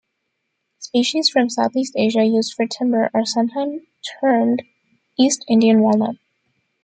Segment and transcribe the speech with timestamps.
[0.79, 3.85] Species from southeast Asia used for timber are sometime
[4.19, 4.63] termed
[5.19, 6.15] East Indian walnut.